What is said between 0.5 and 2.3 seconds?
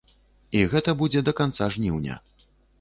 І гэта будзе да канца жніўня.